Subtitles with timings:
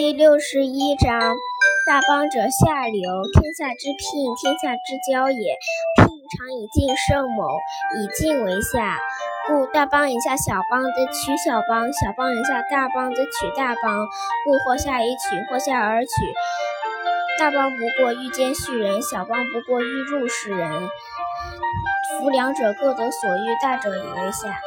[0.00, 1.36] 第六十一章：
[1.84, 3.20] 大邦者，下流。
[3.34, 5.58] 天下之聘，天下之交也。
[6.00, 7.44] 聘常以进胜某，
[8.00, 8.96] 以进为下。
[9.46, 14.08] 故大邦以下小邦，则取小邦；小邦以下大邦，则取大邦。
[14.46, 16.10] 故或下以取，或下而取。
[17.38, 20.88] 大邦不过欲兼畜人，小邦不过欲入事人。
[22.18, 24.58] 夫两者各得所欲，大者以为下。